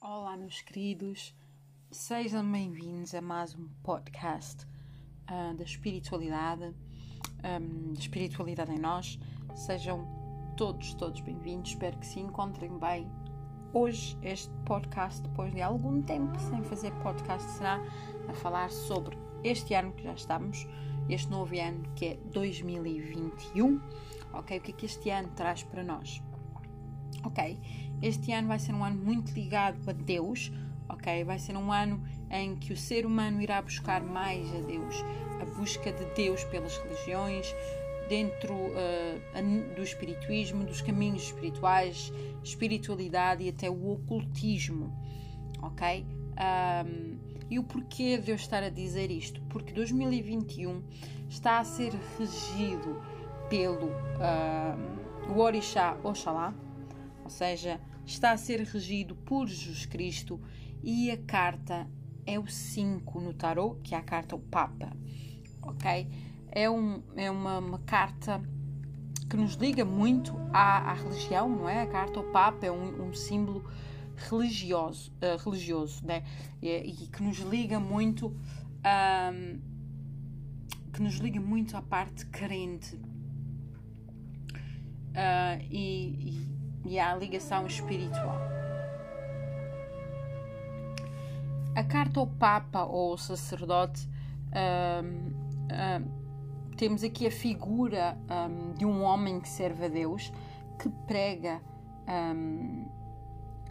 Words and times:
Olá, 0.00 0.36
meus 0.36 0.60
queridos, 0.60 1.34
sejam 1.90 2.48
bem-vindos 2.52 3.12
a 3.16 3.20
mais 3.20 3.56
um 3.56 3.68
podcast 3.82 4.64
uh, 5.28 5.52
da 5.56 5.64
espiritualidade, 5.64 6.72
um, 7.42 7.92
da 7.94 7.98
espiritualidade 7.98 8.70
em 8.70 8.78
nós. 8.78 9.18
Sejam 9.56 10.06
todos, 10.56 10.94
todos 10.94 11.20
bem-vindos. 11.20 11.70
Espero 11.70 11.98
que 11.98 12.06
se 12.06 12.20
encontrem 12.20 12.78
bem. 12.78 13.10
Hoje, 13.72 14.16
este 14.22 14.54
podcast, 14.64 15.20
depois 15.20 15.52
de 15.52 15.60
algum 15.60 16.00
tempo 16.00 16.38
sem 16.38 16.62
fazer 16.62 16.92
podcast, 17.02 17.50
será 17.50 17.82
a 18.28 18.34
falar 18.34 18.70
sobre 18.70 19.18
este 19.42 19.74
ano 19.74 19.92
que 19.92 20.04
já 20.04 20.12
estamos, 20.12 20.64
este 21.08 21.28
novo 21.28 21.58
ano 21.58 21.82
que 21.96 22.06
é 22.06 22.14
2021. 22.32 23.80
Ok, 24.32 24.58
o 24.58 24.60
que 24.60 24.70
é 24.70 24.74
que 24.74 24.86
este 24.86 25.10
ano 25.10 25.28
traz 25.34 25.64
para 25.64 25.82
nós? 25.82 26.22
Ok, 27.24 27.58
este 28.00 28.32
ano 28.32 28.48
vai 28.48 28.58
ser 28.58 28.72
um 28.72 28.84
ano 28.84 28.96
muito 29.02 29.32
ligado 29.32 29.78
a 29.88 29.92
Deus, 29.92 30.52
ok? 30.88 31.24
Vai 31.24 31.38
ser 31.38 31.56
um 31.56 31.72
ano 31.72 32.02
em 32.30 32.56
que 32.56 32.72
o 32.72 32.76
ser 32.76 33.04
humano 33.04 33.40
irá 33.40 33.60
buscar 33.60 34.02
mais 34.02 34.48
a 34.54 34.60
Deus, 34.60 34.94
a 35.40 35.44
busca 35.44 35.92
de 35.92 36.04
Deus 36.14 36.44
pelas 36.44 36.76
religiões, 36.78 37.52
dentro 38.08 38.54
uh, 38.54 39.74
do 39.74 39.82
espirituismo, 39.82 40.64
dos 40.64 40.80
caminhos 40.80 41.24
espirituais, 41.24 42.12
espiritualidade 42.42 43.44
e 43.44 43.48
até 43.48 43.68
o 43.68 43.92
ocultismo, 43.92 44.92
ok? 45.62 46.06
Um, 46.38 47.18
e 47.50 47.58
o 47.58 47.64
porquê 47.64 48.18
de 48.18 48.30
eu 48.30 48.36
estar 48.36 48.62
a 48.62 48.68
dizer 48.68 49.10
isto? 49.10 49.40
Porque 49.48 49.72
2021 49.72 50.82
está 51.28 51.58
a 51.58 51.64
ser 51.64 51.92
regido 52.18 53.02
pelo 53.48 53.90
o 55.28 55.40
Orixá 55.40 55.96
Oxalá, 56.02 56.54
ou 57.28 57.30
seja, 57.30 57.78
está 58.06 58.32
a 58.32 58.38
ser 58.38 58.62
regido 58.62 59.14
por 59.14 59.46
Jesus 59.46 59.84
Cristo 59.84 60.40
e 60.82 61.10
a 61.10 61.18
carta 61.18 61.86
é 62.24 62.38
o 62.38 62.46
5 62.46 63.20
no 63.20 63.34
tarot, 63.34 63.78
que 63.82 63.94
é 63.94 63.98
a 63.98 64.02
carta 64.02 64.34
o 64.34 64.38
Papa, 64.38 64.96
ok? 65.60 66.08
É, 66.50 66.70
um, 66.70 67.02
é 67.14 67.30
uma, 67.30 67.58
uma 67.58 67.78
carta 67.80 68.40
que 69.28 69.36
nos 69.36 69.56
liga 69.56 69.84
muito 69.84 70.34
à, 70.54 70.90
à, 70.90 70.94
religião, 70.94 71.50
não 71.50 71.68
é? 71.68 71.82
A 71.82 71.86
carta 71.86 72.18
ao 72.18 72.24
Papa 72.32 72.64
é 72.64 72.72
um, 72.72 73.08
um 73.08 73.12
símbolo 73.12 73.62
religioso, 74.16 75.12
uh, 75.16 75.36
religioso 75.44 76.02
né? 76.06 76.24
E, 76.62 76.70
e, 76.70 77.08
que 77.08 77.22
nos 77.22 77.40
liga 77.40 77.78
muito 77.78 78.28
um, 79.28 79.60
que 80.94 81.02
nos 81.02 81.16
liga 81.16 81.38
muito 81.38 81.76
à 81.76 81.82
parte 81.82 82.24
carente 82.24 82.96
uh, 85.12 85.62
e 85.70 86.56
e 86.88 86.98
à 86.98 87.14
ligação 87.14 87.66
espiritual. 87.66 88.40
A 91.76 91.84
carta 91.84 92.18
ao 92.18 92.26
Papa 92.26 92.82
ou 92.84 93.12
ao 93.12 93.18
sacerdote, 93.18 94.08
um, 95.02 95.32
um, 95.70 96.76
temos 96.76 97.04
aqui 97.04 97.26
a 97.26 97.30
figura 97.30 98.16
um, 98.30 98.72
de 98.72 98.86
um 98.86 99.02
homem 99.02 99.38
que 99.38 99.48
serve 99.48 99.84
a 99.84 99.88
Deus, 99.88 100.32
que 100.78 100.88
prega, 101.06 101.60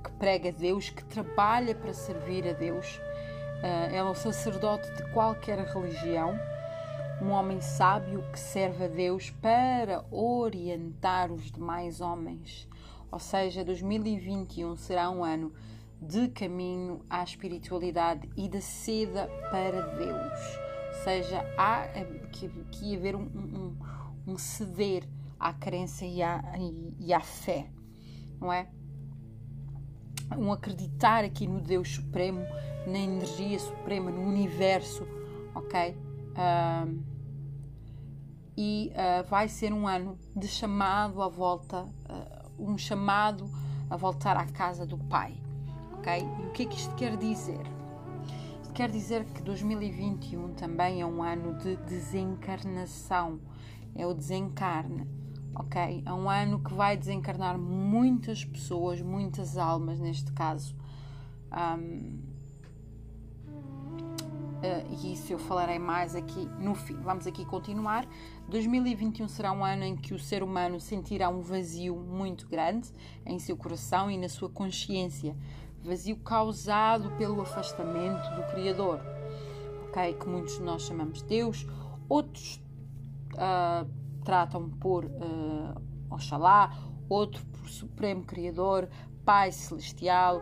que 0.03 0.11
prega 0.19 0.49
a 0.49 0.51
Deus, 0.51 0.89
que 0.89 1.03
trabalha 1.05 1.73
para 1.73 1.93
servir 1.93 2.47
a 2.47 2.53
Deus. 2.53 2.97
Uh, 3.63 3.95
é 3.95 4.03
um 4.03 4.13
sacerdote 4.13 4.89
de 4.95 5.11
qualquer 5.11 5.57
religião, 5.57 6.37
um 7.19 7.31
homem 7.31 7.59
sábio 7.59 8.23
que 8.31 8.39
serve 8.39 8.85
a 8.85 8.87
Deus 8.87 9.31
para 9.31 10.05
orientar 10.11 11.31
os 11.31 11.51
demais 11.51 11.99
homens 11.99 12.69
ou 13.11 13.19
seja, 13.19 13.63
2021 13.63 14.75
será 14.75 15.09
um 15.09 15.23
ano 15.23 15.53
de 16.01 16.27
caminho 16.29 17.01
à 17.09 17.23
espiritualidade 17.23 18.29
e 18.35 18.47
de 18.47 18.61
seda 18.61 19.27
para 19.49 19.81
Deus. 19.95 20.59
Ou 20.89 21.03
seja, 21.03 21.43
há 21.57 21.87
que, 22.31 22.49
que 22.71 22.95
haver 22.95 23.15
um, 23.15 23.23
um, 23.23 23.77
um, 24.27 24.37
ceder 24.37 25.03
à 25.39 25.53
crença 25.53 26.05
e 26.05 26.21
à, 26.21 26.41
e, 26.99 27.13
à 27.13 27.19
fé, 27.19 27.69
não 28.39 28.51
é? 28.51 28.67
Um 30.37 30.51
acreditar 30.51 31.23
aqui 31.23 31.47
no 31.47 31.61
Deus 31.61 31.95
Supremo, 31.95 32.41
na 32.85 32.99
energia 32.99 33.59
suprema, 33.59 34.11
no 34.11 34.21
universo, 34.21 35.07
ok? 35.55 35.95
E 38.57 38.91
uh, 38.91 39.23
vai 39.29 39.47
ser 39.47 39.71
um 39.71 39.87
ano 39.87 40.17
de 40.35 40.47
chamado 40.47 41.21
à 41.21 41.27
volta 41.27 41.83
uh, 41.83 42.36
um 42.57 42.77
chamado 42.77 43.49
a 43.89 43.95
voltar 43.95 44.37
à 44.37 44.45
casa 44.45 44.85
do 44.85 44.97
Pai. 44.97 45.35
Ok? 45.93 46.13
E 46.13 46.47
o 46.47 46.51
que 46.51 46.63
é 46.63 46.65
que 46.65 46.77
isto 46.77 46.93
quer 46.95 47.17
dizer? 47.17 47.65
Isto 48.61 48.73
quer 48.73 48.89
dizer 48.89 49.25
que 49.25 49.41
2021 49.41 50.53
também 50.53 51.01
é 51.01 51.05
um 51.05 51.23
ano 51.23 51.57
de 51.57 51.75
desencarnação. 51.77 53.39
É 53.95 54.05
o 54.05 54.13
desencarne. 54.13 55.07
Ok? 55.55 56.03
É 56.05 56.13
um 56.13 56.29
ano 56.29 56.59
que 56.59 56.73
vai 56.73 56.95
desencarnar 56.95 57.57
muitas 57.57 58.45
pessoas, 58.45 59.01
muitas 59.01 59.57
almas 59.57 59.99
neste 59.99 60.31
caso. 60.33 60.75
Um, 61.51 62.26
e 64.89 65.13
isso 65.13 65.31
eu 65.31 65.39
falarei 65.39 65.79
mais 65.79 66.15
aqui 66.15 66.45
no 66.59 66.73
fim. 66.73 66.95
Vamos 67.01 67.27
aqui 67.27 67.45
continuar. 67.45 68.07
2021 68.49 69.27
será 69.27 69.51
um 69.51 69.63
ano 69.63 69.83
em 69.83 69.95
que 69.95 70.13
o 70.13 70.19
ser 70.19 70.41
humano 70.41 70.79
sentirá 70.79 71.29
um 71.29 71.41
vazio 71.41 71.95
muito 71.95 72.47
grande 72.47 72.91
em 73.25 73.37
seu 73.39 73.55
coração 73.55 74.09
e 74.09 74.17
na 74.17 74.29
sua 74.29 74.49
consciência. 74.49 75.35
Vazio 75.83 76.17
causado 76.17 77.11
pelo 77.17 77.41
afastamento 77.41 78.29
do 78.35 78.43
Criador, 78.51 78.99
ok? 79.87 80.13
Que 80.13 80.27
muitos 80.27 80.55
de 80.55 80.63
nós 80.63 80.81
chamamos 80.81 81.21
Deus, 81.21 81.65
outros 82.09 82.61
uh, 83.33 83.87
tratam 84.23 84.69
por 84.69 85.05
uh, 85.05 85.81
Oxalá, 86.09 86.75
outro 87.07 87.45
por 87.45 87.69
Supremo 87.69 88.23
Criador, 88.23 88.89
Pai 89.23 89.51
Celestial, 89.51 90.41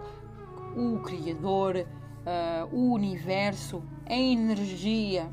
o 0.76 1.00
Criador 1.00 1.86
uh, 2.26 2.76
o 2.76 2.94
universo, 2.94 3.84
a 4.06 4.16
energia, 4.16 5.30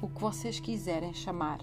o 0.00 0.08
que 0.08 0.20
vocês 0.20 0.58
quiserem 0.58 1.12
chamar, 1.12 1.60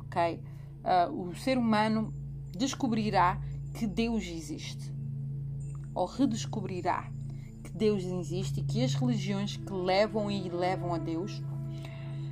ok? 0.00 0.40
Uh, 0.84 1.30
o 1.30 1.34
ser 1.34 1.56
humano 1.56 2.12
descobrirá 2.52 3.40
que 3.74 3.86
Deus 3.86 4.24
existe, 4.26 4.92
ou 5.94 6.06
redescobrirá 6.06 7.10
que 7.64 7.70
Deus 7.70 8.04
existe 8.04 8.60
e 8.60 8.62
que 8.62 8.84
as 8.84 8.94
religiões 8.94 9.56
que 9.56 9.72
levam 9.72 10.30
e 10.30 10.48
levam 10.48 10.94
a 10.94 10.98
Deus, 10.98 11.42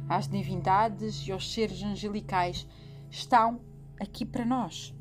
às 0.09 0.29
divindades 0.29 1.27
e 1.27 1.33
aos 1.33 1.53
seres 1.53 1.83
angelicais, 1.83 2.67
estão 3.11 3.61
aqui 3.99 4.25
para 4.25 4.45
nós. 4.45 4.95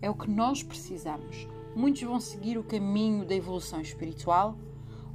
É 0.00 0.10
o 0.10 0.14
que 0.14 0.30
nós 0.30 0.62
precisamos. 0.62 1.48
Muitos 1.74 2.02
vão 2.02 2.20
seguir 2.20 2.58
o 2.58 2.64
caminho 2.64 3.24
da 3.24 3.34
evolução 3.34 3.80
espiritual, 3.80 4.58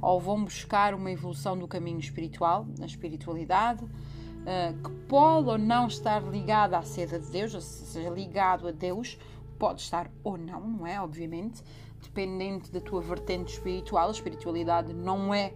ou 0.00 0.20
vão 0.20 0.44
buscar 0.44 0.94
uma 0.94 1.10
evolução 1.10 1.58
do 1.58 1.66
caminho 1.66 1.98
espiritual, 1.98 2.66
na 2.78 2.86
espiritualidade, 2.86 3.84
uh, 3.84 4.82
que 4.82 4.90
pode 5.08 5.48
ou 5.48 5.58
não 5.58 5.86
estar 5.86 6.22
ligada 6.22 6.78
à 6.78 6.82
seda 6.82 7.18
de 7.18 7.30
Deus, 7.30 7.54
ou 7.54 7.60
seja, 7.60 8.08
ligado 8.10 8.68
a 8.68 8.70
Deus, 8.70 9.18
pode 9.58 9.80
estar 9.80 10.10
ou 10.22 10.38
não, 10.38 10.60
não 10.60 10.86
é? 10.86 11.00
Obviamente, 11.00 11.62
dependente 12.02 12.70
da 12.70 12.80
tua 12.80 13.00
vertente 13.00 13.54
espiritual. 13.54 14.08
A 14.08 14.12
espiritualidade 14.12 14.92
não 14.92 15.34
é 15.34 15.52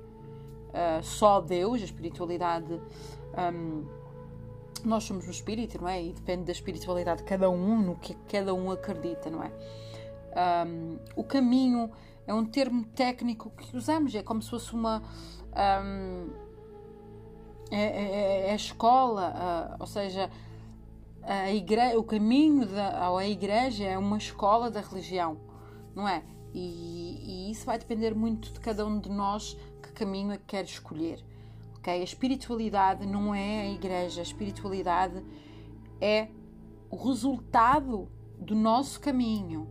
uh, 0.68 1.02
só 1.02 1.40
Deus, 1.40 1.80
a 1.80 1.84
espiritualidade. 1.84 2.80
Um, 3.54 3.86
nós 4.84 5.04
somos 5.04 5.28
um 5.28 5.30
espírito, 5.30 5.80
não 5.80 5.88
é? 5.88 6.02
E 6.02 6.12
depende 6.12 6.44
da 6.44 6.52
espiritualidade 6.52 7.18
de 7.18 7.24
cada 7.28 7.48
um, 7.48 7.80
no 7.80 7.94
que 7.96 8.14
cada 8.28 8.52
um 8.52 8.70
acredita, 8.70 9.30
não 9.30 9.42
é? 9.42 9.52
Um, 10.66 10.98
o 11.14 11.22
caminho 11.22 11.90
é 12.26 12.32
um 12.34 12.44
termo 12.44 12.84
técnico 12.84 13.50
que 13.50 13.76
usamos, 13.76 14.14
é 14.14 14.22
como 14.22 14.42
se 14.42 14.50
fosse 14.50 14.72
uma. 14.72 15.02
Um, 15.84 16.30
é, 17.70 17.80
é, 17.80 18.48
é, 18.48 18.52
a 18.52 18.54
escola, 18.54 19.76
ou 19.80 19.86
seja, 19.86 20.30
a 21.22 21.50
igre... 21.50 21.96
o 21.96 22.04
caminho 22.04 22.66
da, 22.66 23.16
à 23.16 23.26
igreja 23.26 23.84
é 23.84 23.96
uma 23.96 24.18
escola 24.18 24.70
da 24.70 24.80
religião, 24.80 25.38
não 25.94 26.06
é? 26.06 26.22
E, 26.52 27.46
e, 27.48 27.50
isso 27.50 27.64
vai 27.64 27.78
depender 27.78 28.14
muito 28.14 28.52
de 28.52 28.60
cada 28.60 28.84
um 28.84 29.00
de 29.00 29.10
nós 29.10 29.56
que 29.82 29.90
caminho 29.92 30.32
é 30.32 30.36
que 30.36 30.44
quer 30.44 30.64
escolher. 30.64 31.24
Okay? 31.78 32.00
A 32.00 32.04
espiritualidade 32.04 33.06
não 33.06 33.34
é 33.34 33.62
a 33.62 33.70
igreja, 33.70 34.20
a 34.20 34.22
espiritualidade 34.22 35.24
é 35.98 36.28
o 36.90 36.96
resultado 36.96 38.06
do 38.38 38.54
nosso 38.54 39.00
caminho. 39.00 39.66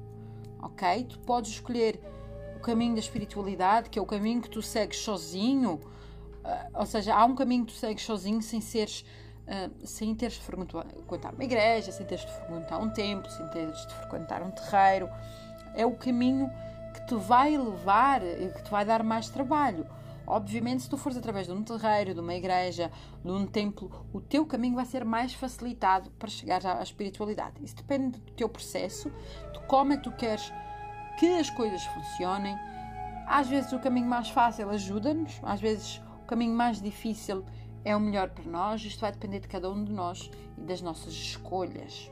Ok? 0.59 1.03
Tu 1.03 1.19
podes 1.19 1.51
escolher 1.51 2.01
caminho 2.62 2.94
da 2.94 3.00
espiritualidade, 3.00 3.90
que 3.90 4.00
é 4.00 4.02
o 4.02 4.06
caminho 4.06 4.42
que 4.42 4.50
tu 4.50 4.62
segues 4.62 5.00
sozinho, 5.00 5.74
uh, 5.74 6.80
ou 6.80 6.86
seja, 6.86 7.16
há 7.16 7.25
um 7.25 7.36
caminho 7.36 7.66
que 7.66 7.74
tu 7.74 7.78
segues 7.78 8.04
sozinho 8.04 8.42
sem 8.42 8.62
seres. 8.62 9.06
Uh, 9.42 9.86
sem 9.86 10.16
teres 10.16 10.36
de 10.36 10.42
frequentar 10.42 11.34
uma 11.34 11.44
igreja, 11.44 11.92
sem 11.92 12.06
teres 12.06 12.24
de 12.24 12.31
frequentar 12.31 12.80
um 12.80 12.90
templo, 12.90 13.30
sem 13.30 13.46
teres 13.50 13.86
de 13.88 13.94
frequentar 13.96 14.42
um 14.44 14.52
terreiro. 14.52 15.10
É 15.75 15.86
o 15.86 15.94
caminho 15.94 16.50
que 16.94 17.08
te 17.08 17.16
vai 17.16 17.58
levar, 17.58 18.22
que 18.22 18.63
te 18.63 18.69
vai 18.69 18.86
dar 18.86 19.04
mais 19.04 19.30
trabalho. 19.30 19.86
Obviamente, 20.25 20.84
se 20.84 20.90
tu 20.90 20.98
fores 20.98 21.18
através 21.18 21.48
de 21.48 21.54
um 21.54 21.63
terreiro, 21.63 22.13
de 22.13 22.19
uma 22.19 22.34
igreja, 22.34 22.92
de 23.24 23.31
um 23.31 23.46
templo, 23.46 23.92
o 24.13 24.22
teu 24.22 24.46
caminho 24.46 24.75
vai 24.75 24.86
ser 24.86 25.04
mais 25.04 25.34
facilitado 25.34 26.10
para 26.12 26.30
chegar 26.30 26.66
à 26.66 26.81
espiritualidade. 26.81 27.56
Isso 27.62 27.75
depende 27.75 28.19
do 28.19 28.31
teu 28.31 28.48
processo, 28.48 29.12
de 29.52 29.60
como 29.68 29.94
é 29.94 29.98
que 29.98 30.04
tu 30.04 30.12
queres 30.12 30.54
que 31.21 31.38
as 31.38 31.51
coisas 31.51 31.85
funcionem. 31.85 32.57
Às 33.27 33.47
vezes 33.47 33.71
o 33.71 33.79
caminho 33.79 34.07
mais 34.07 34.31
fácil 34.31 34.71
ajuda-nos, 34.71 35.39
às 35.44 35.62
vezes 35.62 36.01
o 36.23 36.25
caminho 36.25 36.56
mais 36.56 36.81
difícil 36.81 37.45
é 37.85 37.95
o 37.95 38.00
melhor 38.00 38.31
para 38.31 38.44
nós. 38.45 38.83
Isto 38.83 39.01
vai 39.01 39.12
depender 39.12 39.39
de 39.39 39.47
cada 39.47 39.69
um 39.69 39.83
de 39.83 39.94
nós 39.94 40.31
e 40.57 40.62
das 40.62 40.81
nossas 40.81 41.13
escolhas. 41.13 42.12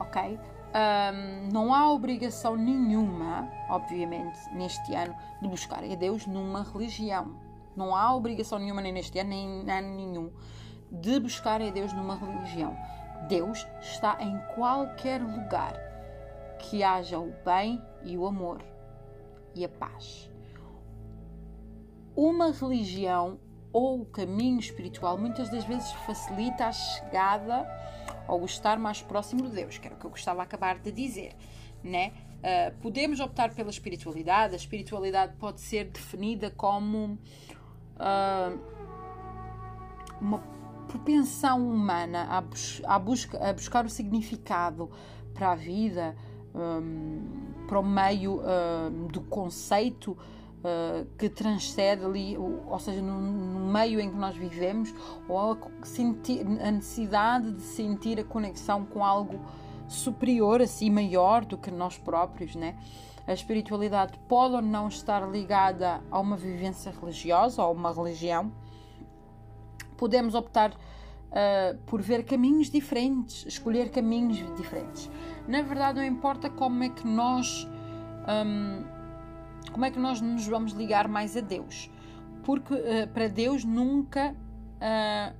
Ok? 0.00 0.40
Um, 0.74 1.52
não 1.52 1.72
há 1.72 1.88
obrigação 1.92 2.56
nenhuma, 2.56 3.48
obviamente, 3.70 4.36
neste 4.52 4.92
ano, 4.92 5.14
de 5.40 5.46
buscar 5.46 5.84
a 5.84 5.94
Deus 5.94 6.26
numa 6.26 6.64
religião. 6.64 7.36
Não 7.76 7.94
há 7.94 8.12
obrigação 8.12 8.58
nenhuma, 8.58 8.82
nem 8.82 8.92
neste 8.92 9.16
ano, 9.20 9.30
nem 9.30 9.62
em 9.62 9.70
ano 9.70 9.94
nenhum, 9.94 10.32
de 10.90 11.20
buscar 11.20 11.62
a 11.62 11.70
Deus 11.70 11.92
numa 11.92 12.16
religião. 12.16 12.76
Deus 13.28 13.64
está 13.80 14.20
em 14.20 14.36
qualquer 14.56 15.22
lugar 15.22 15.93
que 16.70 16.82
haja 16.82 17.18
o 17.18 17.32
bem 17.44 17.82
e 18.02 18.16
o 18.16 18.26
amor 18.26 18.62
e 19.54 19.64
a 19.64 19.68
paz. 19.68 20.30
Uma 22.16 22.52
religião 22.52 23.38
ou 23.72 24.02
o 24.02 24.06
caminho 24.06 24.60
espiritual 24.60 25.18
muitas 25.18 25.48
das 25.50 25.64
vezes 25.64 25.90
facilita 26.06 26.66
a 26.66 26.72
chegada 26.72 27.66
ou 28.28 28.42
o 28.42 28.44
estar 28.44 28.78
mais 28.78 29.02
próximo 29.02 29.42
de 29.42 29.56
Deus, 29.56 29.78
que 29.78 29.86
era 29.86 29.96
o 29.96 29.98
que 29.98 30.06
eu 30.06 30.10
gostava 30.10 30.38
de 30.38 30.44
acabar 30.44 30.78
de 30.78 30.92
dizer, 30.92 31.34
né? 31.82 32.12
Uh, 32.38 32.78
podemos 32.80 33.20
optar 33.20 33.54
pela 33.54 33.70
espiritualidade. 33.70 34.52
A 34.52 34.56
espiritualidade 34.56 35.34
pode 35.36 35.60
ser 35.60 35.84
definida 35.86 36.50
como 36.50 37.18
uh, 37.96 38.58
uma 40.20 40.38
propensão 40.86 41.68
humana 41.68 42.40
bus 42.42 42.82
busca, 43.02 43.38
a 43.38 43.52
buscar 43.52 43.84
o 43.86 43.88
significado 43.88 44.90
para 45.32 45.52
a 45.52 45.54
vida, 45.54 46.16
um, 46.54 47.64
para 47.66 47.78
o 47.78 47.82
meio 47.82 48.40
um, 48.40 49.06
do 49.08 49.20
conceito 49.22 50.12
uh, 50.12 51.06
que 51.18 51.28
transcende 51.28 52.04
ali, 52.04 52.36
ou, 52.36 52.78
seja, 52.78 53.02
no, 53.02 53.20
no, 53.20 53.72
meio 53.72 54.00
em 54.00 54.10
que 54.10 54.16
nós 54.16 54.36
vivemos, 54.36 54.94
ou 55.28 55.52
a, 55.52 55.56
sentir, 55.84 56.46
a 56.46 56.70
necessidade 56.70 57.52
de 57.52 57.62
sentir 57.62 58.20
a 58.20 58.24
conexão 58.24 58.84
com 58.84 59.04
algo 59.04 59.40
superior, 59.88 60.62
assim, 60.62 60.90
maior 60.90 61.44
do 61.44 61.58
que 61.58 61.70
nós 61.70 61.98
próprios, 61.98 62.54
né? 62.54 62.76
A 63.26 63.32
espiritualidade 63.32 64.18
pode 64.28 64.54
ou 64.54 64.62
não 64.62 64.88
estar 64.88 65.26
ligada 65.30 66.02
a 66.10 66.20
uma 66.20 66.36
vivência 66.36 66.92
religiosa 66.92 67.62
ou 67.62 67.68
a 67.68 67.72
uma 67.72 67.92
religião. 67.92 68.52
Podemos 69.96 70.34
optar 70.34 70.76
uh, 71.34 71.76
por 71.86 72.00
ver 72.00 72.24
caminhos 72.24 72.70
diferentes, 72.70 73.44
escolher 73.46 73.90
caminhos 73.90 74.38
diferentes. 74.56 75.10
Na 75.48 75.62
verdade, 75.62 75.98
não 75.98 76.06
importa 76.06 76.48
como 76.48 76.84
é 76.84 76.88
que 76.88 77.06
nós 77.06 77.68
um, 78.46 78.84
como 79.72 79.84
é 79.84 79.90
que 79.90 79.98
nós 79.98 80.20
nos 80.20 80.46
vamos 80.46 80.72
ligar 80.72 81.08
mais 81.08 81.36
a 81.36 81.40
Deus, 81.40 81.90
porque 82.44 82.74
uh, 82.74 83.08
para 83.12 83.28
Deus 83.28 83.64
nunca 83.64 84.34
uh, 84.80 85.34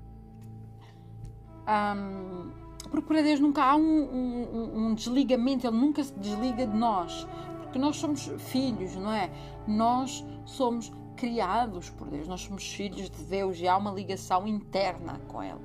um, 1.66 2.50
porque 2.90 3.06
para 3.08 3.22
Deus 3.22 3.40
nunca 3.40 3.64
há 3.64 3.76
um, 3.76 3.82
um, 3.82 4.86
um 4.86 4.94
desligamento, 4.94 5.66
Ele 5.66 5.76
nunca 5.76 6.02
se 6.04 6.12
desliga 6.18 6.66
de 6.66 6.76
nós, 6.76 7.26
porque 7.62 7.78
nós 7.78 7.96
somos 7.96 8.30
filhos, 8.38 8.94
não 8.94 9.10
é? 9.10 9.30
Nós 9.66 10.24
somos 10.44 10.92
criados 11.16 11.90
por 11.90 12.08
Deus, 12.08 12.28
nós 12.28 12.42
somos 12.42 12.70
filhos 12.70 13.08
de 13.08 13.24
Deus 13.24 13.58
e 13.58 13.66
há 13.66 13.76
uma 13.76 13.90
ligação 13.90 14.46
interna 14.46 15.20
com 15.26 15.42
Ele 15.42 15.60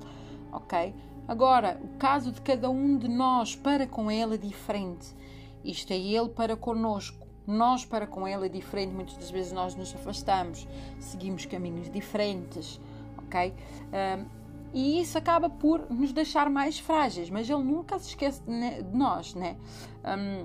ok? 0.51 0.93
Agora, 1.27 1.79
o 1.83 1.97
caso 1.99 2.31
de 2.31 2.41
cada 2.41 2.69
um 2.69 2.97
de 2.97 3.07
nós 3.07 3.55
para 3.55 3.85
com 3.85 4.09
Ele 4.09 4.35
é 4.35 4.37
diferente. 4.37 5.15
Isto 5.63 5.93
é 5.93 5.97
Ele 5.97 6.29
para 6.29 6.55
conosco. 6.55 7.27
Nós 7.45 7.85
para 7.85 8.07
com 8.07 8.27
Ele 8.27 8.47
é 8.47 8.49
diferente. 8.49 8.93
Muitas 8.93 9.15
das 9.15 9.29
vezes 9.29 9.51
nós 9.51 9.75
nos 9.75 9.93
afastamos, 9.93 10.67
seguimos 10.99 11.45
caminhos 11.45 11.89
diferentes, 11.91 12.79
ok? 13.17 13.53
Um, 13.93 14.39
e 14.73 14.99
isso 15.01 15.17
acaba 15.17 15.49
por 15.49 15.89
nos 15.89 16.11
deixar 16.11 16.49
mais 16.49 16.79
frágeis, 16.79 17.29
mas 17.29 17.49
Ele 17.49 17.63
nunca 17.63 17.97
se 17.99 18.09
esquece 18.09 18.41
de, 18.41 18.83
nós, 18.95 19.33
né? 19.35 19.55
Um, 20.03 20.43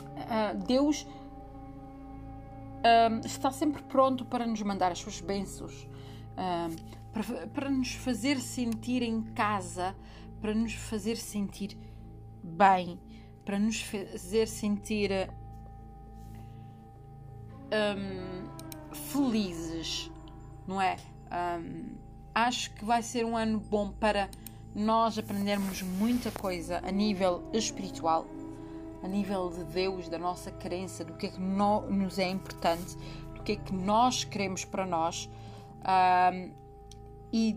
uh, 0.00 0.64
Deus 0.66 1.06
um, 3.10 3.20
está 3.24 3.50
sempre 3.50 3.82
pronto 3.82 4.24
para 4.24 4.46
nos 4.46 4.62
mandar 4.62 4.92
as 4.92 4.98
suas 4.98 5.20
bênçãos 5.20 5.88
para, 7.16 7.46
para 7.46 7.70
nos 7.70 7.94
fazer 7.94 8.38
sentir 8.38 9.02
em 9.02 9.22
casa, 9.22 9.96
para 10.40 10.54
nos 10.54 10.74
fazer 10.74 11.16
sentir 11.16 11.78
bem, 12.42 13.00
para 13.42 13.58
nos 13.58 13.80
fazer 13.80 14.46
sentir 14.46 15.10
um, 17.72 18.94
felizes, 18.94 20.10
não 20.66 20.80
é? 20.80 20.96
Um, 21.32 21.96
acho 22.34 22.70
que 22.74 22.84
vai 22.84 23.02
ser 23.02 23.24
um 23.24 23.34
ano 23.34 23.60
bom 23.60 23.90
para 23.90 24.28
nós 24.74 25.18
aprendermos 25.18 25.80
muita 25.80 26.30
coisa 26.30 26.82
a 26.84 26.90
nível 26.90 27.48
espiritual, 27.54 28.26
a 29.02 29.08
nível 29.08 29.48
de 29.48 29.64
Deus, 29.64 30.06
da 30.10 30.18
nossa 30.18 30.50
crença, 30.50 31.02
do 31.02 31.14
que 31.14 31.26
é 31.26 31.30
que 31.30 31.40
no, 31.40 31.80
nos 31.90 32.18
é 32.18 32.28
importante, 32.28 32.94
do 33.34 33.42
que 33.42 33.52
é 33.52 33.56
que 33.56 33.72
nós 33.72 34.22
queremos 34.22 34.66
para 34.66 34.84
nós 34.84 35.30
um, 35.80 36.65
e 37.36 37.56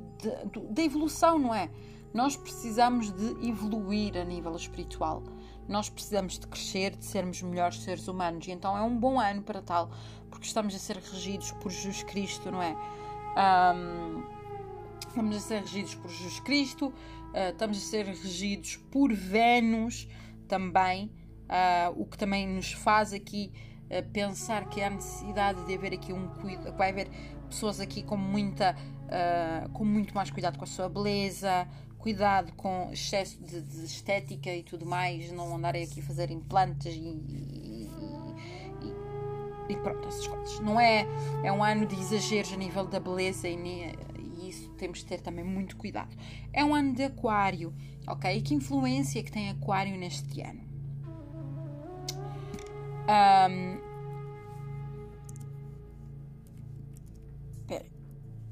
da 0.72 0.84
evolução, 0.84 1.40
não 1.40 1.56
é? 1.56 1.70
Nós 2.14 2.36
precisamos 2.36 3.14
de 3.14 3.48
evoluir 3.48 4.18
a 4.18 4.26
nível 4.26 4.54
espiritual. 4.56 5.24
Nós 5.70 5.90
precisamos 5.90 6.38
de 6.38 6.48
crescer, 6.48 6.98
de 6.98 7.06
sermos 7.06 7.42
melhores 7.42 7.80
seres 7.82 8.08
humanos. 8.08 8.46
E 8.48 8.52
então 8.52 8.76
é 8.76 8.82
um 8.82 8.98
bom 8.98 9.18
ano 9.20 9.42
para 9.42 9.62
tal, 9.62 9.90
porque 10.30 10.46
estamos 10.46 10.76
a 10.76 10.80
ser 10.80 10.98
regidos 10.98 11.52
por 11.54 11.72
Jesus 11.72 12.04
Cristo, 12.04 12.52
não 12.52 12.62
é? 12.62 12.76
Um, 13.38 14.24
estamos 15.08 15.38
a 15.38 15.40
ser 15.40 15.62
regidos 15.62 15.96
por 15.96 16.10
Jesus 16.10 16.40
Cristo, 16.42 16.88
uh, 16.88 17.52
estamos 17.52 17.78
a 17.78 17.82
ser 17.82 18.06
regidos 18.06 18.76
por 18.92 19.14
Vênus 19.14 20.10
também, 20.48 21.06
uh, 21.46 21.94
o 21.96 22.06
que 22.06 22.18
também 22.18 22.48
nos 22.48 22.74
faz 22.74 23.14
aqui 23.14 23.54
uh, 23.86 24.12
pensar 24.12 24.68
que 24.68 24.82
há 24.82 24.90
necessidade 24.90 25.64
de 25.66 25.74
haver 25.74 25.94
aqui 25.94 26.12
um 26.12 26.28
cuidado, 26.28 26.76
vai 26.76 26.90
haver 26.90 27.10
pessoas 27.48 27.80
aqui 27.80 28.04
com 28.04 28.18
muita 28.18 28.76
uh, 29.10 29.70
com 29.70 29.84
muito 29.84 30.14
mais 30.14 30.30
cuidado 30.30 30.58
com 30.58 30.64
a 30.64 30.68
sua 30.68 30.88
beleza, 30.88 31.68
cuidado 31.98 32.54
com 32.54 32.90
excesso 32.92 33.38
de, 33.44 33.62
de 33.62 33.86
estética 33.86 34.54
e 34.54 34.64
tudo 34.64 34.86
mais, 34.86 35.32
não 35.32 35.56
andarem 35.56 35.84
aqui 35.84 36.00
a 36.00 36.04
fazer 36.04 36.32
implantes 36.32 36.96
e, 36.96 37.00
e, 37.00 37.92
e, 38.82 39.74
e, 39.74 39.76
pronto, 39.78 40.08
essas 40.08 40.26
coisas. 40.26 40.60
Não 40.62 40.80
é, 40.80 41.06
é 41.44 41.52
um 41.52 41.64
ano 41.64 41.86
de 41.86 41.96
exageros 41.96 42.54
a 42.54 42.58
nível 42.58 42.86
da 42.86 43.00
beleza 43.00 43.48
e, 43.48 43.56
e 44.18 44.50
isso 44.50 44.70
temos 44.72 45.00
de 45.00 45.06
ter 45.06 45.20
também 45.20 45.44
muito 45.44 45.76
cuidado. 45.76 46.16
É 46.54 46.64
um 46.64 46.74
ano 46.74 46.94
de 46.94 47.04
aquário, 47.04 47.74
ok? 48.08 48.38
E 48.38 48.42
que 48.42 48.54
influência 48.54 49.22
que 49.22 49.32
tem 49.32 49.50
aquário 49.50 49.98
neste 49.98 50.42
ano? 50.42 50.62
Um, 53.10 53.89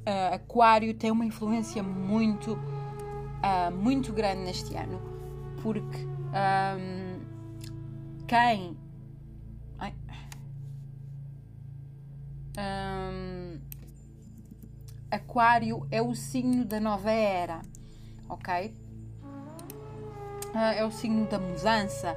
uh, 0.07 0.35
Aquário 0.35 0.93
tem 0.93 1.11
uma 1.11 1.25
influência 1.25 1.83
muito, 1.83 2.53
uh, 2.53 3.71
muito 3.71 4.13
grande 4.13 4.41
neste 4.43 4.75
ano, 4.75 5.01
porque 5.61 6.07
um, 6.27 7.19
quem. 8.25 8.77
Ai, 9.77 9.93
um, 12.57 13.59
Aquário 15.11 15.87
é 15.91 16.01
o 16.01 16.15
signo 16.15 16.65
da 16.65 16.79
nova 16.79 17.11
era, 17.11 17.61
ok? 18.29 18.73
Uh, 20.53 20.57
é 20.75 20.85
o 20.85 20.91
signo 20.91 21.27
da 21.27 21.37
mudança. 21.37 22.15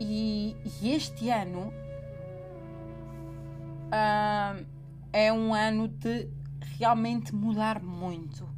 E, 0.00 0.56
e 0.82 0.92
este 0.92 1.30
ano 1.30 1.72
uh, 3.88 4.73
é 5.14 5.32
um 5.32 5.54
ano 5.54 5.86
de 5.86 6.28
realmente 6.76 7.32
mudar 7.32 7.80
muito. 7.80 8.48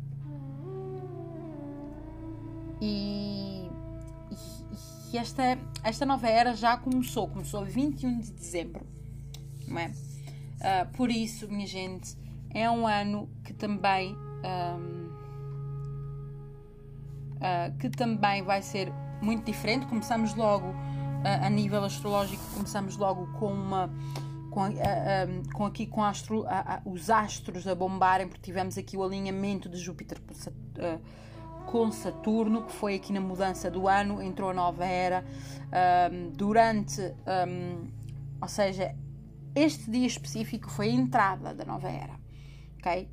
E, 2.81 3.71
e, 5.13 5.19
esta, 5.19 5.59
esta 5.85 6.07
nova 6.07 6.27
era 6.27 6.57
já 6.57 6.79
começou, 6.79 7.29
começou 7.29 7.61
a 7.61 7.65
21 7.65 8.21
de 8.21 8.33
dezembro, 8.33 8.87
não 9.69 9.79
é? 9.79 9.89
Uh, 9.89 10.97
por 10.97 11.11
isso, 11.11 11.47
minha 11.47 11.67
gente, 11.67 12.17
é 12.55 12.71
um 12.71 12.87
ano 12.87 13.29
que 13.45 13.53
também 13.53 14.15
um, 14.15 15.09
uh, 17.35 17.43
ah, 17.43 17.71
que 17.79 17.91
também 17.91 18.43
vai 18.43 18.63
ser 18.63 18.91
muito 19.21 19.45
diferente. 19.45 19.85
Começamos 19.85 20.35
logo 20.35 20.75
a, 21.23 21.47
a 21.47 21.51
nível 21.51 21.85
astrológico 21.85 22.43
começamos 22.55 22.97
logo 22.97 23.27
com 23.39 23.53
uma 23.53 23.91
com, 24.57 24.63
a, 24.63 24.69
a, 24.69 25.53
com 25.53 25.67
aqui 25.67 25.87
com 25.87 26.03
astro, 26.03 26.47
os 26.87 27.11
astros 27.11 27.69
a 27.69 27.75
bombarem, 27.75 28.27
porque 28.27 28.41
tivemos 28.41 28.79
aqui 28.79 28.97
o 28.97 29.05
alinhamento 29.05 29.69
de 29.69 29.77
Júpiter 29.77 30.19
com 31.67 31.93
Saturno, 31.93 32.63
que 32.63 32.73
foi 32.73 32.95
aqui 32.95 33.13
na 33.13 33.21
mudança 33.21 33.71
do 33.71 33.87
ano, 33.87 34.23
entrou 34.23 34.49
a 34.49 34.55
nova 34.55 34.87
era. 34.87 35.27
Um, 36.11 36.31
durante, 36.31 37.03
um, 37.03 37.87
ou 38.41 38.49
seja, 38.49 38.97
este 39.55 39.91
dia 39.91 40.07
específico 40.07 40.71
foi 40.71 40.89
a 40.89 40.93
entrada 40.93 41.53
da 41.53 41.67
nova 41.67 41.91
era, 41.91 42.15
ok? 42.79 43.11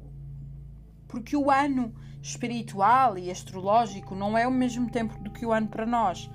Porque 1.10 1.36
o 1.36 1.52
ano 1.52 1.94
espiritual 2.22 3.18
e 3.18 3.30
astrológico 3.30 4.16
não 4.16 4.38
é 4.38 4.48
o 4.48 4.52
mesmo 4.52 4.90
tempo 4.90 5.20
do 5.20 5.30
que 5.30 5.46
o 5.46 5.52
ano 5.52 5.68
para 5.68 5.86
nós. 5.86 6.30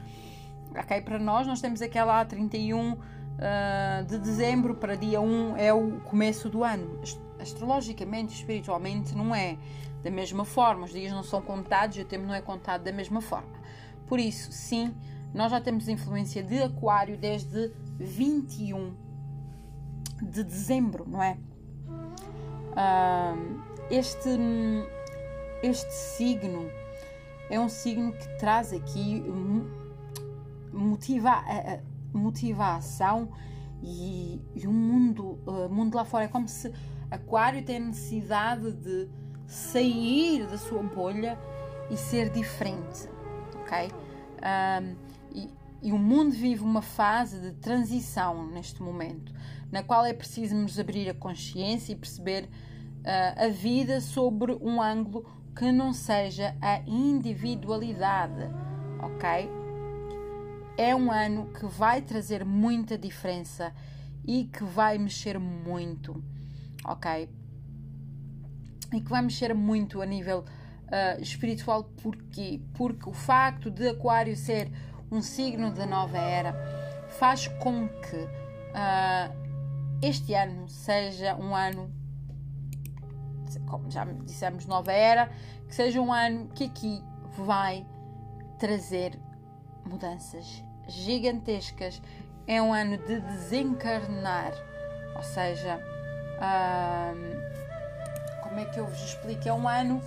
Ok? 0.78 1.00
Para 1.00 1.18
nós, 1.18 1.46
nós 1.46 1.62
temos 1.62 1.80
aquela 1.80 2.22
31 2.26 2.98
uh, 3.38 4.04
de 4.04 4.18
dezembro 4.18 4.74
para 4.74 4.96
dia 4.96 5.20
1 5.20 5.56
é 5.56 5.72
o 5.72 6.00
começo 6.00 6.48
do 6.48 6.64
ano. 6.64 7.00
Astrologicamente, 7.40 8.34
espiritualmente, 8.34 9.14
não 9.14 9.34
é 9.34 9.56
da 10.02 10.10
mesma 10.10 10.44
forma. 10.44 10.84
Os 10.84 10.92
dias 10.92 11.12
não 11.12 11.22
são 11.22 11.40
contados 11.40 11.96
e 11.96 12.00
o 12.00 12.04
tempo 12.04 12.26
não 12.26 12.34
é 12.34 12.40
contado 12.40 12.82
da 12.82 12.92
mesma 12.92 13.20
forma. 13.20 13.58
Por 14.06 14.18
isso, 14.18 14.50
sim, 14.52 14.94
nós 15.32 15.50
já 15.50 15.60
temos 15.60 15.88
influência 15.88 16.42
de 16.42 16.62
Aquário 16.62 17.16
desde 17.16 17.70
21 17.98 18.94
de 20.22 20.42
dezembro, 20.42 21.06
não 21.06 21.22
é? 21.22 21.36
Uh, 22.72 23.60
este 23.90 24.28
este 25.62 25.92
signo 25.92 26.70
é 27.50 27.58
um 27.58 27.68
signo 27.68 28.12
que 28.12 28.28
traz 28.38 28.72
aqui 28.72 29.24
motiva, 30.72 31.42
motivação 32.12 33.28
e, 33.82 34.40
e 34.54 34.66
o 34.66 34.72
mundo, 34.72 35.38
uh, 35.46 35.68
mundo 35.68 35.94
lá 35.94 36.04
fora. 36.04 36.24
É 36.24 36.28
como 36.28 36.48
se 36.48 36.72
Aquário 37.10 37.64
tem 37.64 37.80
necessidade 37.80 38.72
de 38.72 39.08
sair 39.46 40.46
da 40.46 40.58
sua 40.58 40.82
bolha 40.82 41.38
e 41.90 41.96
ser 41.96 42.30
diferente, 42.30 43.08
ok? 43.54 43.90
E, 45.32 45.50
e, 45.82 45.92
o 45.92 45.98
mundo 45.98 46.32
vive 46.32 46.62
uma 46.62 46.82
fase 46.82 47.40
de 47.40 47.52
transição 47.52 48.46
neste 48.46 48.82
momento, 48.82 49.32
na 49.70 49.82
qual 49.82 50.04
é 50.04 50.12
preciso 50.12 50.54
nos 50.54 50.78
abrir 50.78 51.08
a 51.08 51.14
consciência 51.14 51.92
e 51.92 51.96
perceber 51.96 52.44
uh, 52.44 53.46
a 53.46 53.48
vida 53.48 54.00
sobre 54.00 54.52
um 54.60 54.82
ângulo 54.82 55.24
que 55.56 55.72
não 55.72 55.92
seja 55.92 56.54
a 56.60 56.80
individualidade, 56.86 58.50
ok? 59.02 59.50
É 60.78 60.94
um 60.94 61.10
ano 61.10 61.46
que 61.46 61.66
vai 61.66 62.00
trazer 62.00 62.44
muita 62.44 62.96
diferença 62.96 63.74
e 64.24 64.44
que 64.44 64.62
vai 64.62 64.96
mexer 64.96 65.36
muito, 65.36 66.22
ok? 66.84 67.28
E 68.92 69.00
que 69.00 69.10
vai 69.10 69.20
mexer 69.20 69.52
muito 69.54 70.00
a 70.00 70.06
nível 70.06 70.44
uh, 70.84 71.20
espiritual, 71.20 71.82
porquê? 72.00 72.60
Porque 72.74 73.10
o 73.10 73.12
facto 73.12 73.72
de 73.72 73.88
Aquário 73.88 74.36
ser 74.36 74.70
um 75.10 75.20
signo 75.20 75.72
da 75.72 75.84
nova 75.84 76.16
era 76.16 76.54
faz 77.18 77.48
com 77.48 77.88
que 77.88 78.16
uh, 78.16 79.98
este 80.00 80.32
ano 80.32 80.68
seja 80.68 81.34
um 81.34 81.56
ano 81.56 81.92
como 83.66 83.90
já 83.90 84.04
dissemos, 84.04 84.64
nova 84.64 84.92
era, 84.92 85.28
que 85.66 85.74
seja 85.74 86.00
um 86.00 86.12
ano 86.12 86.46
que 86.54 86.64
aqui 86.66 87.02
vai 87.36 87.84
trazer 88.60 89.18
mudanças 89.84 90.62
gigantescas. 90.88 92.00
É 92.46 92.60
um 92.62 92.72
ano 92.72 92.96
de 92.96 93.20
desencarnar, 93.20 94.52
ou 95.14 95.22
seja, 95.22 95.78
hum, 97.14 98.42
como 98.42 98.58
é 98.58 98.64
que 98.64 98.80
eu 98.80 98.86
vos 98.86 98.98
explico? 98.98 99.46
É 99.46 99.52
um 99.52 99.68
ano 99.68 100.00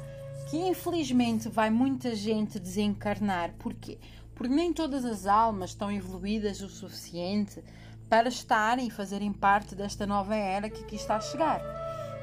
que 0.50 0.58
infelizmente 0.58 1.48
vai 1.48 1.70
muita 1.70 2.16
gente 2.16 2.60
desencarnar. 2.60 3.54
Porquê? 3.60 4.00
Porque 4.34 4.54
nem 4.54 4.74
todas 4.74 5.06
as 5.06 5.28
almas 5.28 5.70
estão 5.70 5.92
evoluídas 5.92 6.62
o 6.62 6.70
suficiente 6.70 7.64
para 8.10 8.28
estarem 8.28 8.88
e 8.88 8.92
fazerem 8.92 9.32
parte 9.32 9.76
desta 9.76 10.06
nova 10.06 10.36
era 10.36 10.70
que 10.70 10.84
aqui 10.84 10.96
está 10.96 11.16
a 11.18 11.22
chegar. 11.22 11.62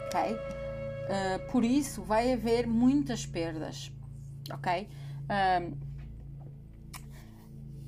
Ok? 0.06 0.34
Uh, 0.34 1.50
por 1.50 1.64
isso, 1.64 2.02
vai 2.02 2.32
haver 2.32 2.66
muitas 2.66 3.24
perdas, 3.24 3.90
ok? 4.52 4.86
Uh, 5.24 5.87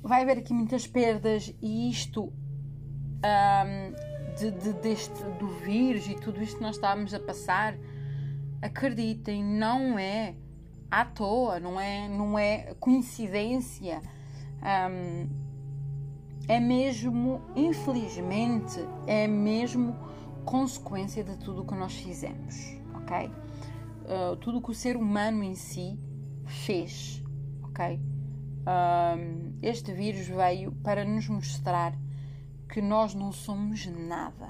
vai 0.01 0.23
haver 0.23 0.39
aqui 0.39 0.53
muitas 0.53 0.87
perdas 0.87 1.53
e 1.61 1.89
isto 1.89 2.33
de, 4.37 4.51
de, 4.51 4.73
deste, 4.73 5.23
do 5.39 5.47
vírus 5.47 6.07
e 6.07 6.15
tudo 6.15 6.41
isto 6.41 6.57
que 6.57 6.63
nós 6.63 6.75
estávamos 6.75 7.13
a 7.13 7.19
passar, 7.19 7.77
acreditem, 8.61 9.43
não 9.43 9.99
é 9.99 10.35
à 10.89 11.05
toa, 11.05 11.59
não 11.59 11.79
é, 11.79 12.07
não 12.09 12.37
é 12.37 12.73
coincidência. 12.79 14.01
Um, 14.61 15.29
é 16.47 16.59
mesmo, 16.59 17.41
infelizmente, 17.55 18.79
é 19.05 19.27
mesmo 19.27 19.95
consequência 20.45 21.23
de 21.23 21.37
tudo 21.37 21.61
o 21.61 21.65
que 21.65 21.75
nós 21.75 21.93
fizemos 21.93 22.81
ok? 23.11 23.31
Uh, 24.05 24.35
tudo 24.37 24.59
o 24.59 24.61
que 24.61 24.71
o 24.71 24.73
ser 24.73 24.95
humano 24.95 25.43
em 25.43 25.55
si 25.55 25.99
fez, 26.45 27.23
ok? 27.63 27.99
Uh, 28.61 29.50
este 29.61 29.93
vírus 29.93 30.27
veio 30.27 30.71
para 30.83 31.05
nos 31.05 31.27
mostrar 31.27 31.93
que 32.67 32.81
nós 32.81 33.13
não 33.13 33.31
somos 33.31 33.85
nada. 33.85 34.49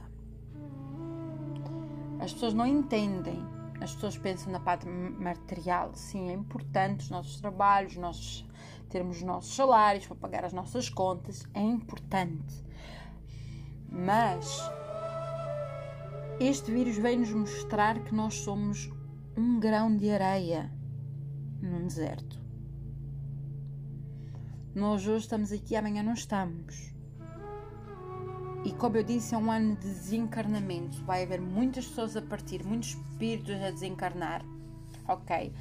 As 2.19 2.31
pessoas 2.31 2.53
não 2.53 2.65
entendem, 2.65 3.43
as 3.81 3.93
pessoas 3.93 4.17
pensam 4.17 4.53
na 4.53 4.59
parte 4.59 4.87
material. 4.87 5.91
Sim, 5.95 6.29
é 6.29 6.33
importante 6.33 7.01
os 7.01 7.09
nossos 7.09 7.41
trabalhos, 7.41 7.97
nossos, 7.97 8.47
termos 8.89 9.17
os 9.17 9.23
nossos 9.23 9.55
salários 9.55 10.05
para 10.05 10.15
pagar 10.15 10.45
as 10.45 10.53
nossas 10.53 10.87
contas, 10.87 11.43
é 11.53 11.61
importante. 11.61 12.63
Mas 13.89 14.61
este 16.39 16.71
vírus 16.71 16.97
veio 16.97 17.19
nos 17.19 17.33
mostrar 17.33 17.99
que 17.99 18.15
nós 18.15 18.35
somos 18.35 18.89
um 19.35 19.59
grão 19.59 19.95
de 19.95 20.09
areia 20.09 20.71
num 21.61 21.85
deserto. 21.85 22.40
Nós 24.73 25.05
hoje 25.05 25.25
estamos 25.25 25.51
aqui, 25.51 25.75
amanhã 25.75 26.01
não 26.01 26.13
estamos. 26.13 26.93
E 28.63 28.71
como 28.71 28.95
eu 28.95 29.03
disse, 29.03 29.35
é 29.35 29.37
um 29.37 29.51
ano 29.51 29.75
de 29.75 29.81
desencarnamento. 29.81 31.03
Vai 31.03 31.23
haver 31.23 31.41
muitas 31.41 31.85
pessoas 31.87 32.15
a 32.15 32.21
partir, 32.21 32.63
muitos 32.63 32.89
espíritos 32.89 33.53
a 33.61 33.69
desencarnar. 33.69 34.45
Ok? 35.09 35.51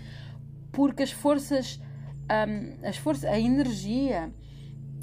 Porque 0.70 1.02
as 1.02 1.10
forças, 1.10 1.80
um, 2.30 2.86
as 2.86 2.98
forças, 2.98 3.24
a 3.24 3.36
energia 3.36 4.32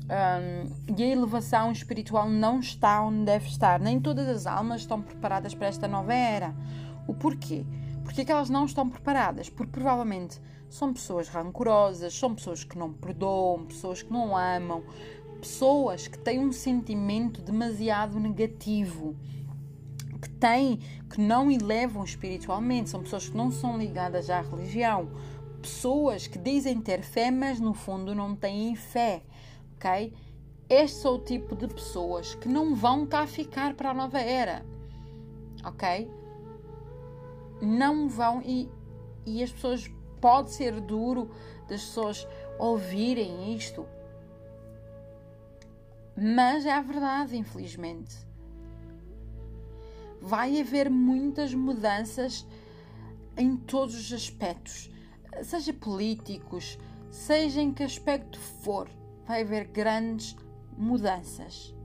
um, 0.06 0.96
e 0.98 1.04
a 1.04 1.08
elevação 1.08 1.70
espiritual 1.74 2.30
não 2.30 2.62
está 2.62 3.02
onde 3.02 3.26
deve 3.26 3.48
estar. 3.50 3.78
Nem 3.78 4.00
todas 4.00 4.30
as 4.30 4.48
almas 4.48 4.82
estão 4.82 5.02
preparadas 5.02 5.54
para 5.54 5.68
esta 5.68 5.86
nova 5.86 6.14
era. 6.14 6.56
O 7.06 7.14
porquê? 7.14 7.66
Porque 8.06 8.22
é 8.22 8.26
que 8.26 8.32
elas 8.32 8.50
não 8.50 8.64
estão 8.64 8.90
preparadas? 8.90 9.50
Porque 9.50 9.74
provavelmente 9.74 10.40
são 10.70 10.94
pessoas 10.94 11.28
rancorosas, 11.28 12.14
são 12.14 12.36
pessoas 12.36 12.64
que 12.64 12.78
não 12.78 12.92
perdoam, 12.92 13.66
pessoas 13.66 14.02
que 14.02 14.12
não 14.12 14.36
amam, 14.36 14.84
pessoas 15.40 16.08
que 16.08 16.18
têm 16.18 16.40
um 16.40 16.52
sentimento 16.52 17.42
demasiado 17.42 18.20
negativo, 18.20 19.16
que 20.22 20.30
têm, 20.30 20.80
que 21.10 21.22
não 21.22 21.52
elevam 21.52 22.04
espiritualmente, 22.04 22.90
são 22.90 23.02
pessoas 23.02 23.30
que 23.30 23.38
não 23.38 23.52
são 23.52 23.78
ligadas 23.78 24.30
à 24.30 24.42
religião, 24.42 25.10
pessoas 25.62 26.28
que 26.28 26.38
dizem 26.38 26.82
ter 26.82 27.02
fé, 27.02 27.32
mas 27.32 27.60
no 27.60 27.74
fundo 27.74 28.14
não 28.14 28.36
têm 28.36 28.76
fé 28.76 29.24
ok? 29.78 30.14
Este 30.70 31.08
é 31.08 31.10
o 31.10 31.20
tipo 31.20 31.56
de 31.56 31.68
pessoas 31.68 32.36
que 32.36 32.50
não 32.50 32.76
vão 32.76 33.06
cá 33.06 33.26
ficar 33.26 33.76
para 33.76 33.92
a 33.92 33.94
nova 33.94 34.20
era, 34.20 34.66
ok? 35.64 36.10
Não 37.62 38.10
vão 38.10 38.42
e, 38.44 38.70
e 39.26 39.42
as 39.42 39.52
pessoas 39.52 39.90
pode 40.20 40.52
ser 40.52 40.80
duro 40.80 41.32
das 41.68 41.82
pessoas 41.82 42.28
ouvirem 42.60 43.56
isto, 43.56 43.86
mas 46.16 46.66
é 46.66 46.72
a 46.72 46.82
verdade, 46.82 47.38
infelizmente. 47.38 48.16
Vai 50.20 50.60
haver 50.60 50.90
muitas 50.90 51.54
mudanças 51.54 52.46
em 53.38 53.56
todos 53.56 53.96
os 53.96 54.12
aspectos, 54.12 54.90
seja 55.44 55.72
políticos, 55.74 56.78
seja 57.12 57.62
em 57.62 57.72
que 57.72 57.84
aspecto 57.84 58.40
for 58.40 58.90
vai 59.28 59.42
haver 59.42 59.68
grandes 59.68 60.36
mudanças, 60.78 61.76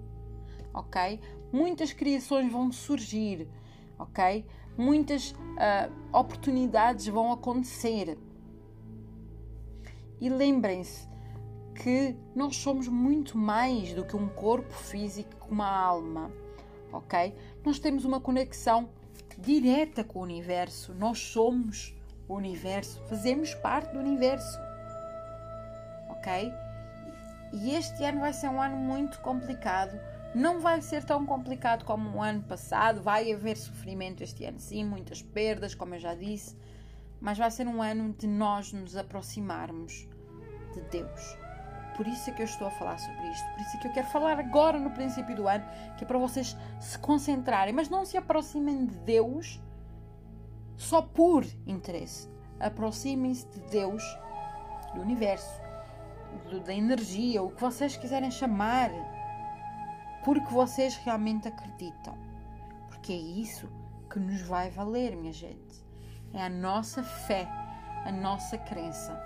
ok? 0.73 1.21
Muitas 1.53 1.93
criações 1.93 2.51
vão 2.51 2.71
surgir, 2.71 3.49
ok? 3.99 4.47
Muitas 4.77 5.33
uh, 5.33 5.93
oportunidades 6.13 7.07
vão 7.07 7.33
acontecer. 7.33 8.19
E 10.21 10.29
lembrem-se 10.29 11.09
que 11.75 12.17
nós 12.35 12.57
somos 12.57 12.89
muito 12.89 13.37
mais 13.37 13.93
do 13.93 14.05
que 14.05 14.17
um 14.17 14.29
corpo 14.29 14.73
físico 14.73 15.35
com 15.37 15.53
uma 15.53 15.69
alma, 15.69 16.31
ok? 16.93 17.35
Nós 17.65 17.79
temos 17.79 18.05
uma 18.05 18.21
conexão 18.21 18.89
direta 19.39 20.05
com 20.05 20.21
o 20.21 20.23
universo, 20.23 20.95
nós 20.95 21.19
somos 21.19 21.95
o 22.29 22.35
universo, 22.35 23.01
fazemos 23.09 23.55
parte 23.55 23.93
do 23.93 23.99
universo, 23.99 24.59
ok? 26.11 26.53
E 27.53 27.75
este 27.75 28.05
ano 28.05 28.21
vai 28.21 28.33
ser 28.33 28.49
um 28.49 28.61
ano 28.61 28.77
muito 28.77 29.21
complicado. 29.21 29.99
Não 30.35 30.61
vai 30.61 30.81
ser 30.81 31.05
tão 31.05 31.27
complicado 31.27 31.85
como 31.85 32.17
o 32.17 32.23
ano 32.23 32.43
passado. 32.43 33.03
Vai 33.03 33.33
haver 33.33 33.57
sofrimento 33.57 34.23
este 34.23 34.45
ano, 34.45 34.59
sim, 34.59 34.85
muitas 34.85 35.23
perdas, 35.23 35.75
como 35.75 35.95
eu 35.95 36.01
já 36.01 36.15
disse. 36.15 36.57
Mas 37.21 37.39
vai 37.39 37.51
ser 37.51 37.67
um 37.67 37.83
ano 37.83 38.15
de 38.15 38.27
nós 38.27 38.73
nos 38.73 38.97
aproximarmos 38.97 40.09
de 40.73 40.81
Deus. 40.91 41.37
Por 41.97 42.07
isso 42.07 42.31
é 42.31 42.33
que 42.33 42.41
eu 42.41 42.47
estou 42.47 42.67
a 42.67 42.71
falar 42.71 42.99
sobre 42.99 43.29
isto. 43.29 43.47
Por 43.53 43.61
isso 43.61 43.77
é 43.77 43.81
que 43.81 43.89
eu 43.89 43.93
quero 43.93 44.07
falar 44.09 44.39
agora 44.39 44.79
no 44.79 44.91
princípio 44.91 45.37
do 45.37 45.47
ano, 45.47 45.65
que 45.97 46.05
é 46.05 46.07
para 46.07 46.19
vocês 46.19 46.57
se 46.81 46.99
concentrarem, 46.99 47.75
mas 47.75 47.91
não 47.91 48.05
se 48.05 48.17
aproximem 48.17 48.87
de 48.87 48.97
Deus 48.99 49.61
só 50.77 51.03
por 51.03 51.45
interesse. 51.67 52.31
Aproximem-se 52.59 53.47
de 53.49 53.61
Deus, 53.71 54.03
do 54.95 55.01
universo, 55.03 55.61
da 56.65 56.75
energia, 56.75 57.43
o 57.43 57.51
que 57.51 57.61
vocês 57.61 57.97
quiserem 57.97 58.31
chamar, 58.31 58.91
porque 60.25 60.53
vocês 60.53 60.97
realmente 60.97 61.49
acreditam. 61.49 62.17
Porque 62.89 63.13
é 63.13 63.17
isso 63.17 63.69
que 64.11 64.19
nos 64.19 64.43
vai 64.43 64.71
valer, 64.71 65.17
minha 65.17 65.33
gente. 65.33 65.85
É 66.33 66.43
a 66.43 66.49
nossa 66.49 67.03
fé, 67.03 67.49
a 68.05 68.13
nossa 68.13 68.57
crença. 68.59 69.21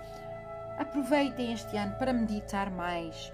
Aproveitem 0.77 1.53
este 1.53 1.75
ano 1.75 1.95
para 1.97 2.13
meditar 2.13 2.69
mais, 2.69 3.31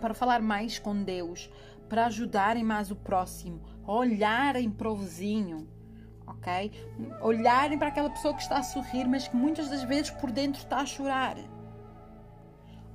para 0.00 0.14
falar 0.14 0.40
mais 0.40 0.78
com 0.78 1.02
Deus, 1.02 1.50
para 1.88 2.06
ajudarem 2.06 2.64
mais 2.64 2.90
o 2.90 2.96
próximo, 2.96 3.62
olharem 3.86 4.70
para 4.70 4.90
o 4.90 4.96
vizinho, 4.96 5.68
ok? 6.26 6.72
Olharem 7.20 7.78
para 7.78 7.88
aquela 7.88 8.10
pessoa 8.10 8.34
que 8.34 8.42
está 8.42 8.58
a 8.58 8.62
sorrir, 8.62 9.06
mas 9.06 9.28
que 9.28 9.36
muitas 9.36 9.68
das 9.68 9.82
vezes 9.82 10.10
por 10.10 10.30
dentro 10.30 10.60
está 10.60 10.78
a 10.78 10.86
chorar. 10.86 11.36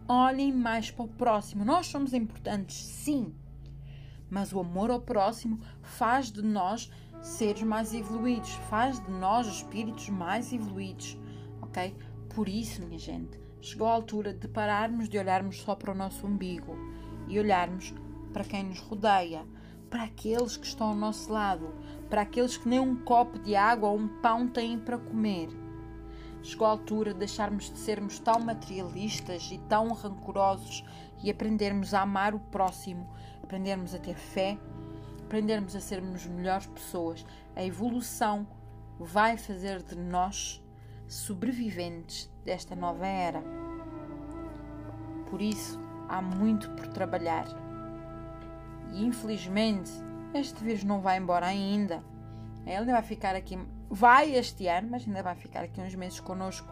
Olhem 0.08 0.51
mais 0.51 0.91
para 0.91 1.05
o 1.05 1.08
próximo. 1.08 1.65
Nós 1.65 1.88
somos 1.88 2.13
importantes, 2.13 2.75
sim, 2.75 3.34
mas 4.29 4.53
o 4.53 4.60
amor 4.60 4.91
ao 4.91 5.01
próximo 5.01 5.60
faz 5.82 6.32
de 6.32 6.41
nós 6.41 6.91
seres 7.22 7.63
mais 7.63 7.94
evoluídos, 7.94 8.51
faz 8.70 9.03
de 9.03 9.12
nós 9.12 9.48
espíritos 9.48 10.10
mais 10.10 10.51
evoluídos, 10.53 11.17
ok? 11.62 11.96
Por 12.34 12.48
isso, 12.48 12.82
minha 12.84 13.00
gente, 13.00 13.39
chegou 13.62 13.88
a 13.88 13.94
altura 13.94 14.34
de 14.34 14.48
pararmos 14.48 15.10
de 15.10 15.17
olharmos 15.17 15.62
só 15.62 15.75
para 15.75 15.91
o 15.91 15.96
nosso 15.96 16.27
umbigo 16.27 16.75
e 17.27 17.39
olharmos 17.39 17.94
para 18.32 18.44
quem 18.44 18.63
nos 18.63 18.79
rodeia, 18.79 19.46
para 19.89 20.03
aqueles 20.03 20.58
que 20.58 20.67
estão 20.67 20.89
ao 20.89 20.96
nosso 20.96 21.32
lado, 21.32 21.74
para 22.10 22.22
aqueles 22.22 22.58
que 22.58 22.67
nem 22.67 22.79
um 22.79 22.96
copo 22.96 23.39
de 23.39 23.55
água 23.55 23.89
ou 23.89 23.98
um 23.98 24.08
pão 24.22 24.48
têm 24.48 24.77
para 24.77 24.98
comer. 24.98 25.50
Chegou 26.44 26.67
a 26.67 26.72
altura 26.72 27.13
de 27.13 27.20
deixarmos 27.20 27.72
de 27.72 27.79
sermos 27.79 28.20
tão 28.20 28.39
materialistas 28.39 29.50
e 29.51 29.58
tão 29.70 29.94
rancorosos 29.94 30.84
e 31.24 31.32
aprendermos 31.32 31.94
a 31.94 32.01
amar 32.01 32.36
o 32.36 32.39
próximo, 32.39 33.10
aprendermos 33.46 33.94
a 33.94 34.00
ter 34.00 34.16
fé, 34.16 34.58
aprendermos 35.24 35.75
a 35.75 35.80
sermos 35.80 36.25
melhores 36.25 36.66
pessoas. 36.68 37.25
A 37.56 37.64
evolução 37.64 38.46
vai 39.00 39.38
fazer 39.38 39.82
de 39.82 39.96
nós 39.96 40.62
sobreviventes 41.08 42.30
desta 42.44 42.75
nova 42.75 43.06
era. 43.06 43.44
Por 45.30 45.42
isso, 45.42 45.80
há 46.10 46.22
muito 46.22 46.70
por 46.72 46.88
trabalhar. 46.88 47.46
E 48.94 49.06
infelizmente, 49.06 49.92
este 50.34 50.64
vírus 50.64 50.84
não 50.84 51.02
vai 51.02 51.18
embora 51.18 51.46
ainda. 51.46 52.04
Ele 52.66 52.78
ainda 52.78 52.94
vai 52.94 53.04
ficar 53.04 53.36
aqui, 53.36 53.60
vai 53.90 54.36
este 54.36 54.68
ano, 54.68 54.90
mas 54.92 55.08
ainda 55.08 55.22
vai 55.22 55.36
ficar 55.36 55.64
aqui 55.64 55.79
uns 55.81 55.94
meses 55.94 56.20
connosco. 56.20 56.68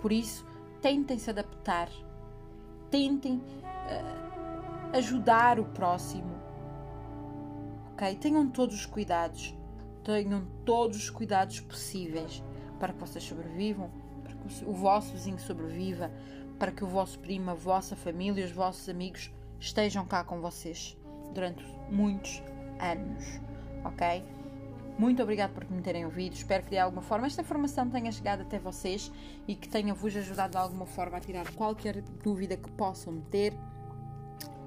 Por 0.00 0.10
isso, 0.10 0.44
tentem 0.80 1.18
se 1.18 1.30
adaptar, 1.30 1.88
tentem 2.90 3.36
uh, 3.36 4.25
ajudar 4.96 5.60
o 5.60 5.64
próximo. 5.64 6.34
Ok? 7.92 8.16
Tenham 8.16 8.48
todos 8.48 8.74
os 8.74 8.86
cuidados, 8.86 9.54
tenham 10.04 10.46
todos 10.64 10.96
os 10.96 11.10
cuidados 11.10 11.60
possíveis 11.60 12.42
para 12.78 12.92
que 12.92 13.00
vocês 13.00 13.24
sobrevivam, 13.24 13.90
para 14.22 14.34
que 14.34 14.64
o 14.64 14.72
vosso 14.72 15.12
vizinho 15.12 15.38
sobreviva, 15.38 16.10
para 16.58 16.72
que 16.72 16.84
o 16.84 16.86
vosso 16.86 17.18
primo, 17.18 17.50
a 17.50 17.54
vossa 17.54 17.96
família, 17.96 18.44
os 18.44 18.52
vossos 18.52 18.88
amigos 18.88 19.30
estejam 19.58 20.04
cá 20.06 20.24
com 20.24 20.40
vocês 20.40 20.96
durante 21.32 21.64
muitos 21.90 22.42
anos, 22.80 23.40
ok? 23.84 24.24
Muito 24.98 25.22
obrigado 25.22 25.52
por 25.52 25.70
me 25.70 25.82
terem 25.82 26.06
ouvido. 26.06 26.32
Espero 26.32 26.62
que 26.64 26.70
de 26.70 26.78
alguma 26.78 27.02
forma 27.02 27.26
esta 27.26 27.42
informação 27.42 27.90
tenha 27.90 28.10
chegado 28.10 28.42
até 28.42 28.58
vocês 28.58 29.12
e 29.46 29.54
que 29.54 29.68
tenha 29.68 29.92
vos 29.92 30.16
ajudado 30.16 30.52
de 30.52 30.56
alguma 30.56 30.86
forma 30.86 31.18
a 31.18 31.20
tirar 31.20 31.50
qualquer 31.52 32.00
dúvida 32.22 32.56
que 32.56 32.70
possam 32.70 33.20
ter. 33.30 33.52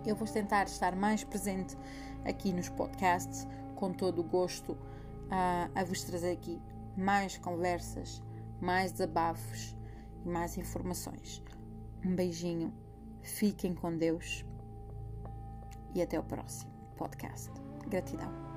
Eu 0.05 0.15
vou 0.15 0.27
tentar 0.27 0.63
estar 0.63 0.95
mais 0.95 1.23
presente 1.23 1.77
aqui 2.25 2.51
nos 2.53 2.69
podcasts, 2.69 3.47
com 3.75 3.93
todo 3.93 4.19
o 4.19 4.23
gosto 4.23 4.73
uh, 4.73 5.71
a 5.73 5.83
vos 5.83 6.03
trazer 6.03 6.31
aqui 6.31 6.61
mais 6.97 7.37
conversas, 7.37 8.21
mais 8.59 8.91
desabafos 8.91 9.75
e 10.25 10.29
mais 10.29 10.57
informações. 10.57 11.43
Um 12.05 12.15
beijinho, 12.15 12.73
fiquem 13.21 13.73
com 13.73 13.95
Deus 13.95 14.45
e 15.93 16.01
até 16.01 16.19
o 16.19 16.23
próximo 16.23 16.71
podcast. 16.97 17.51
Gratidão. 17.87 18.48